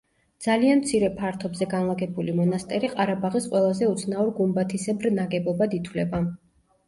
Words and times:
ძალიან 0.43 0.79
მცირე 0.83 1.09
ფართობზე 1.17 1.65
განლაგებული 1.73 2.33
მონასტერი 2.39 2.89
ყარაბაღის 2.93 3.47
ყველაზე 3.51 3.89
უცნაურ 3.91 4.31
გუმბათისებრ 4.41 5.13
ნაგებობად 5.19 5.77
ითვლება. 5.81 6.23